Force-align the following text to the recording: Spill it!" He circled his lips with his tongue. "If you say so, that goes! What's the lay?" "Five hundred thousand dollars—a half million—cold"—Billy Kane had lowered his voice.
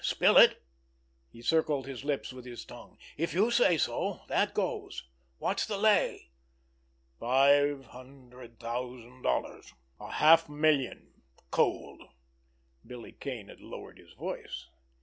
Spill 0.03 0.35
it!" 0.39 0.63
He 1.29 1.43
circled 1.43 1.85
his 1.85 2.03
lips 2.03 2.33
with 2.33 2.43
his 2.43 2.65
tongue. 2.65 2.97
"If 3.17 3.35
you 3.35 3.51
say 3.51 3.77
so, 3.77 4.21
that 4.29 4.55
goes! 4.55 5.03
What's 5.37 5.67
the 5.67 5.77
lay?" 5.77 6.31
"Five 7.19 7.85
hundred 7.85 8.59
thousand 8.59 9.21
dollars—a 9.21 10.11
half 10.13 10.49
million—cold"—Billy 10.49 13.11
Kane 13.11 13.47
had 13.49 13.61
lowered 13.61 13.99
his 13.99 14.13
voice. 14.13 14.65